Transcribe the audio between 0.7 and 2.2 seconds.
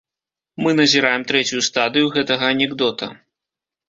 назіраем трэцюю стадыю